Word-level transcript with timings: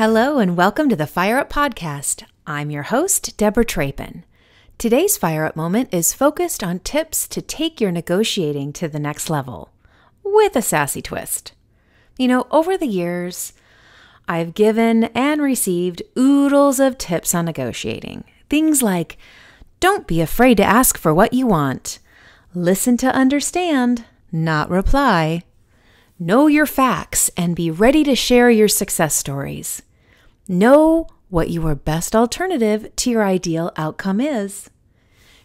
Hello, 0.00 0.38
and 0.38 0.56
welcome 0.56 0.88
to 0.88 0.96
the 0.96 1.06
Fire 1.06 1.36
Up 1.36 1.52
Podcast. 1.52 2.24
I'm 2.46 2.70
your 2.70 2.84
host, 2.84 3.36
Deborah 3.36 3.66
Trapin. 3.66 4.24
Today's 4.78 5.18
Fire 5.18 5.44
Up 5.44 5.56
moment 5.56 5.92
is 5.92 6.14
focused 6.14 6.64
on 6.64 6.78
tips 6.78 7.28
to 7.28 7.42
take 7.42 7.82
your 7.82 7.92
negotiating 7.92 8.72
to 8.72 8.88
the 8.88 8.98
next 8.98 9.28
level 9.28 9.68
with 10.22 10.56
a 10.56 10.62
sassy 10.62 11.02
twist. 11.02 11.52
You 12.16 12.28
know, 12.28 12.46
over 12.50 12.78
the 12.78 12.86
years, 12.86 13.52
I've 14.26 14.54
given 14.54 15.04
and 15.14 15.42
received 15.42 16.02
oodles 16.18 16.80
of 16.80 16.96
tips 16.96 17.34
on 17.34 17.44
negotiating. 17.44 18.24
Things 18.48 18.82
like 18.82 19.18
don't 19.80 20.06
be 20.06 20.22
afraid 20.22 20.56
to 20.56 20.64
ask 20.64 20.96
for 20.96 21.12
what 21.12 21.34
you 21.34 21.46
want, 21.46 21.98
listen 22.54 22.96
to 22.96 23.14
understand, 23.14 24.06
not 24.32 24.70
reply, 24.70 25.42
know 26.18 26.46
your 26.46 26.64
facts, 26.64 27.30
and 27.36 27.54
be 27.54 27.70
ready 27.70 28.02
to 28.04 28.16
share 28.16 28.48
your 28.48 28.66
success 28.66 29.14
stories. 29.14 29.82
Know 30.48 31.06
what 31.28 31.50
your 31.50 31.74
best 31.74 32.14
alternative 32.16 32.94
to 32.96 33.10
your 33.10 33.24
ideal 33.24 33.72
outcome 33.76 34.20
is. 34.20 34.68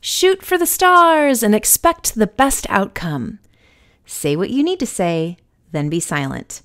Shoot 0.00 0.42
for 0.42 0.58
the 0.58 0.66
stars 0.66 1.42
and 1.42 1.54
expect 1.54 2.14
the 2.14 2.26
best 2.26 2.66
outcome. 2.68 3.38
Say 4.06 4.36
what 4.36 4.50
you 4.50 4.62
need 4.62 4.80
to 4.80 4.86
say, 4.86 5.36
then 5.72 5.88
be 5.88 6.00
silent. 6.00 6.62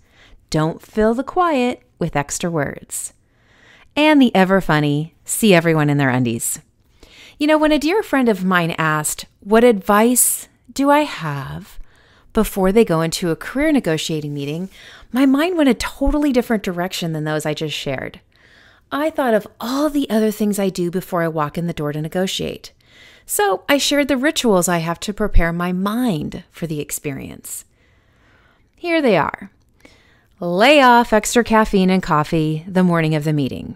Don't 0.49 0.81
fill 0.81 1.13
the 1.13 1.23
quiet 1.23 1.81
with 1.99 2.15
extra 2.15 2.49
words. 2.49 3.13
And 3.95 4.21
the 4.21 4.33
ever 4.35 4.61
funny, 4.61 5.15
see 5.25 5.53
everyone 5.53 5.89
in 5.89 5.97
their 5.97 6.09
undies. 6.09 6.59
You 7.39 7.47
know, 7.47 7.57
when 7.57 7.71
a 7.71 7.79
dear 7.79 8.01
friend 8.03 8.29
of 8.29 8.43
mine 8.43 8.75
asked, 8.77 9.25
What 9.39 9.63
advice 9.63 10.47
do 10.71 10.89
I 10.89 11.01
have 11.01 11.79
before 12.33 12.71
they 12.71 12.85
go 12.85 13.01
into 13.01 13.31
a 13.31 13.35
career 13.35 13.71
negotiating 13.71 14.33
meeting? 14.33 14.69
My 15.11 15.25
mind 15.25 15.57
went 15.57 15.69
a 15.69 15.73
totally 15.73 16.31
different 16.31 16.63
direction 16.63 17.13
than 17.13 17.23
those 17.23 17.45
I 17.45 17.53
just 17.53 17.75
shared. 17.75 18.19
I 18.91 19.09
thought 19.09 19.33
of 19.33 19.47
all 19.59 19.89
the 19.89 20.09
other 20.09 20.31
things 20.31 20.59
I 20.59 20.69
do 20.69 20.89
before 20.89 21.21
I 21.21 21.27
walk 21.27 21.57
in 21.57 21.67
the 21.67 21.73
door 21.73 21.91
to 21.91 22.01
negotiate. 22.01 22.71
So 23.25 23.63
I 23.67 23.77
shared 23.77 24.07
the 24.07 24.15
rituals 24.15 24.69
I 24.69 24.77
have 24.77 24.99
to 25.01 25.13
prepare 25.13 25.51
my 25.51 25.73
mind 25.73 26.43
for 26.49 26.67
the 26.67 26.79
experience. 26.79 27.65
Here 28.77 29.01
they 29.01 29.17
are 29.17 29.51
lay 30.39 30.79
off 30.79 31.13
extra 31.13 31.43
caffeine 31.43 31.89
and 31.89 32.03
coffee 32.03 32.63
the 32.67 32.83
morning 32.83 33.15
of 33.15 33.23
the 33.23 33.33
meeting, 33.33 33.75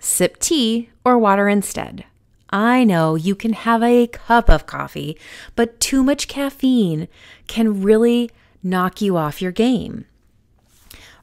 sip 0.00 0.38
tea 0.40 0.90
or 1.04 1.16
water 1.16 1.48
instead. 1.48 2.04
I 2.50 2.82
know 2.82 3.14
you 3.14 3.36
can 3.36 3.52
have 3.52 3.80
a 3.82 4.08
cup 4.08 4.50
of 4.50 4.66
coffee, 4.66 5.16
but 5.54 5.78
too 5.78 6.02
much 6.02 6.26
caffeine 6.26 7.06
can 7.46 7.82
really 7.82 8.28
knock 8.60 9.00
you 9.00 9.16
off 9.16 9.40
your 9.40 9.52
game. 9.52 10.04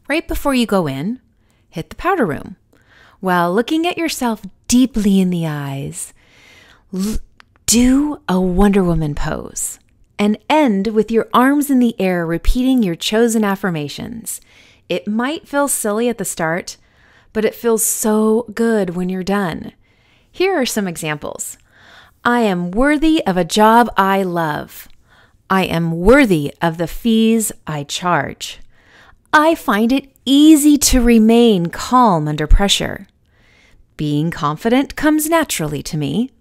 Right 0.08 0.26
before 0.26 0.56
you 0.56 0.66
go 0.66 0.88
in, 0.88 1.20
hit 1.70 1.90
the 1.90 1.98
powder 1.98 2.26
room 2.26 2.56
while 3.20 3.54
looking 3.54 3.86
at 3.86 3.98
yourself 3.98 4.42
deeply 4.68 5.20
in 5.20 5.30
the 5.30 5.48
eyes. 5.48 6.14
L- 6.94 7.18
do 7.66 8.22
a 8.30 8.40
Wonder 8.40 8.84
Woman 8.84 9.14
pose 9.14 9.80
and 10.18 10.38
end 10.50 10.88
with 10.88 11.12
your 11.12 11.28
arms 11.34 11.70
in 11.70 11.80
the 11.80 12.00
air, 12.00 12.26
repeating 12.26 12.82
your 12.82 12.96
chosen 12.96 13.44
affirmations. 13.44 14.42
It 14.90 15.08
might 15.08 15.48
feel 15.48 15.68
silly 15.68 16.10
at 16.10 16.18
the 16.18 16.26
start, 16.26 16.78
but 17.34 17.46
it 17.46 17.54
feels 17.56 17.84
so 17.84 18.48
good 18.54 18.96
when 18.96 19.10
you're 19.10 19.24
done. 19.24 19.74
Here 20.32 20.56
are 20.60 20.66
some 20.66 20.88
examples 20.88 21.58
I 22.24 22.42
am 22.42 22.72
worthy 22.72 23.26
of 23.26 23.38
a 23.38 23.46
job 23.46 23.90
I 23.98 24.24
love. 24.24 24.88
I 25.50 25.64
am 25.64 25.92
worthy 25.92 26.54
of 26.62 26.78
the 26.78 26.88
fees 26.88 27.52
I 27.66 27.84
charge. 27.84 28.60
I 29.34 29.56
find 29.56 29.92
it 29.92 30.12
easy 30.26 30.78
to 30.78 31.02
remain 31.02 31.68
calm 31.68 32.28
under 32.28 32.48
pressure. 32.48 33.08
Being 33.96 34.32
confident 34.32 34.96
comes 34.96 35.30
naturally 35.30 35.84
to 35.84 35.98
me. 35.98 36.32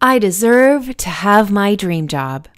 I 0.00 0.18
deserve 0.18 0.96
to 0.98 1.08
have 1.08 1.50
my 1.50 1.74
dream 1.74 2.08
job. 2.08 2.48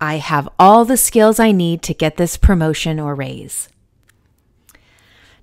I 0.00 0.16
have 0.16 0.48
all 0.58 0.84
the 0.84 0.96
skills 0.96 1.40
I 1.40 1.52
need 1.52 1.82
to 1.82 1.94
get 1.94 2.16
this 2.16 2.36
promotion 2.36 3.00
or 3.00 3.14
raise. 3.14 3.68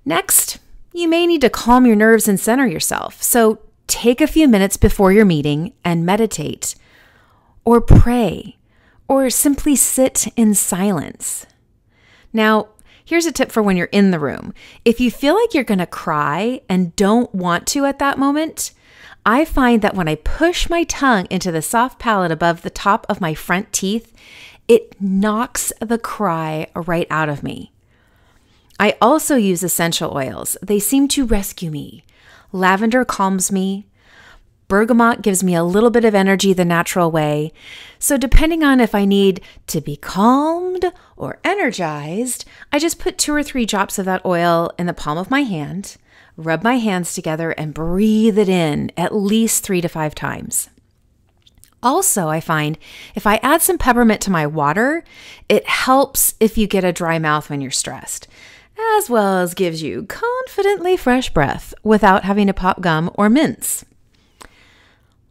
Next, 0.04 0.58
you 0.92 1.08
may 1.08 1.26
need 1.26 1.42
to 1.42 1.50
calm 1.50 1.84
your 1.84 1.96
nerves 1.96 2.26
and 2.28 2.40
center 2.40 2.66
yourself. 2.66 3.22
So 3.22 3.60
take 3.86 4.20
a 4.20 4.26
few 4.26 4.48
minutes 4.48 4.76
before 4.76 5.12
your 5.12 5.24
meeting 5.24 5.72
and 5.84 6.06
meditate, 6.06 6.74
or 7.64 7.80
pray, 7.80 8.56
or 9.08 9.28
simply 9.28 9.76
sit 9.76 10.28
in 10.36 10.54
silence. 10.54 11.46
Now, 12.36 12.68
Here's 13.08 13.26
a 13.26 13.30
tip 13.30 13.52
for 13.52 13.62
when 13.62 13.76
you're 13.76 13.86
in 13.86 14.10
the 14.10 14.18
room. 14.18 14.52
If 14.84 14.98
you 14.98 15.12
feel 15.12 15.36
like 15.36 15.54
you're 15.54 15.62
going 15.62 15.78
to 15.78 15.86
cry 15.86 16.60
and 16.68 16.96
don't 16.96 17.32
want 17.32 17.64
to 17.68 17.84
at 17.84 18.00
that 18.00 18.18
moment, 18.18 18.72
I 19.24 19.44
find 19.44 19.80
that 19.82 19.94
when 19.94 20.08
I 20.08 20.16
push 20.16 20.68
my 20.68 20.82
tongue 20.82 21.28
into 21.30 21.52
the 21.52 21.62
soft 21.62 22.00
palate 22.00 22.32
above 22.32 22.62
the 22.62 22.70
top 22.70 23.06
of 23.08 23.20
my 23.20 23.32
front 23.32 23.72
teeth, 23.72 24.12
it 24.66 25.00
knocks 25.00 25.72
the 25.80 25.98
cry 25.98 26.66
right 26.74 27.06
out 27.08 27.28
of 27.28 27.44
me. 27.44 27.70
I 28.80 28.96
also 29.00 29.36
use 29.36 29.62
essential 29.62 30.12
oils. 30.12 30.56
They 30.60 30.80
seem 30.80 31.06
to 31.08 31.26
rescue 31.26 31.70
me. 31.70 32.02
Lavender 32.50 33.04
calms 33.04 33.52
me. 33.52 33.86
Bergamot 34.68 35.22
gives 35.22 35.44
me 35.44 35.54
a 35.54 35.62
little 35.62 35.90
bit 35.90 36.04
of 36.04 36.14
energy 36.14 36.52
the 36.52 36.64
natural 36.64 37.10
way. 37.10 37.52
So, 37.98 38.16
depending 38.16 38.64
on 38.64 38.80
if 38.80 38.94
I 38.94 39.04
need 39.04 39.40
to 39.68 39.80
be 39.80 39.96
calmed 39.96 40.92
or 41.16 41.38
energized, 41.44 42.44
I 42.72 42.78
just 42.78 42.98
put 42.98 43.16
two 43.16 43.32
or 43.34 43.42
three 43.42 43.64
drops 43.64 43.98
of 43.98 44.06
that 44.06 44.24
oil 44.24 44.72
in 44.78 44.86
the 44.86 44.94
palm 44.94 45.18
of 45.18 45.30
my 45.30 45.42
hand, 45.42 45.96
rub 46.36 46.64
my 46.64 46.78
hands 46.78 47.14
together, 47.14 47.52
and 47.52 47.74
breathe 47.74 48.38
it 48.38 48.48
in 48.48 48.90
at 48.96 49.14
least 49.14 49.62
three 49.62 49.80
to 49.80 49.88
five 49.88 50.14
times. 50.14 50.68
Also, 51.82 52.26
I 52.26 52.40
find 52.40 52.76
if 53.14 53.26
I 53.26 53.36
add 53.36 53.62
some 53.62 53.78
peppermint 53.78 54.20
to 54.22 54.30
my 54.30 54.46
water, 54.46 55.04
it 55.48 55.68
helps 55.68 56.34
if 56.40 56.58
you 56.58 56.66
get 56.66 56.82
a 56.82 56.92
dry 56.92 57.20
mouth 57.20 57.48
when 57.48 57.60
you're 57.60 57.70
stressed, 57.70 58.26
as 58.96 59.08
well 59.08 59.38
as 59.38 59.54
gives 59.54 59.82
you 59.82 60.04
confidently 60.06 60.96
fresh 60.96 61.32
breath 61.32 61.72
without 61.84 62.24
having 62.24 62.48
to 62.48 62.52
pop 62.52 62.80
gum 62.80 63.10
or 63.14 63.30
mints. 63.30 63.84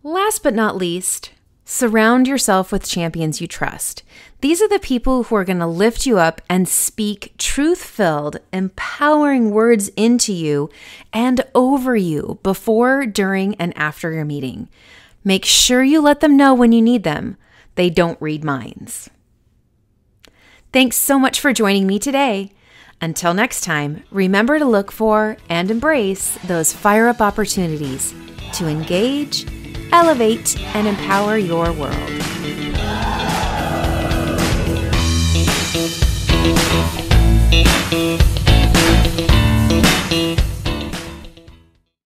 Last 0.06 0.44
but 0.44 0.54
not 0.54 0.76
least, 0.76 1.32
surround 1.64 2.28
yourself 2.28 2.72
with 2.72 2.88
champions 2.88 3.42
you 3.42 3.48
trust. 3.48 4.04
These 4.42 4.62
are 4.62 4.68
the 4.68 4.78
people 4.78 5.24
who 5.24 5.36
are 5.36 5.44
going 5.44 5.58
to 5.58 5.66
lift 5.66 6.06
you 6.06 6.20
up 6.20 6.44
and 6.48 6.70
speak 6.70 7.34
truth 7.40 7.84
filled, 7.84 8.38
empowering 8.54 9.50
words 9.50 9.88
into 9.98 10.32
you 10.32 10.70
and 11.12 11.44
over 11.56 11.96
you 11.96 12.38
before, 12.44 13.08
during, 13.08 13.56
and 13.56 13.76
after 13.76 14.12
your 14.12 14.26
meeting. 14.26 14.70
Make 15.24 15.44
sure 15.44 15.82
you 15.82 16.02
let 16.02 16.20
them 16.20 16.38
know 16.38 16.54
when 16.54 16.72
you 16.72 16.84
need 16.84 17.02
them. 17.02 17.36
They 17.74 17.90
don't 17.90 18.22
read 18.22 18.44
minds. 18.44 19.10
Thanks 20.72 20.98
so 20.98 21.18
much 21.18 21.40
for 21.40 21.52
joining 21.52 21.88
me 21.88 21.98
today. 21.98 22.52
Until 23.02 23.34
next 23.34 23.62
time, 23.62 24.04
remember 24.12 24.60
to 24.60 24.66
look 24.66 24.92
for 24.92 25.38
and 25.50 25.72
embrace 25.72 26.38
those 26.46 26.74
fire 26.74 27.08
up 27.08 27.22
opportunities 27.22 28.14
to 28.54 28.68
engage 28.68 29.48
elevate, 29.96 30.60
and 30.76 30.88
empower 30.88 31.38
your 31.38 31.72
world. 31.72 32.65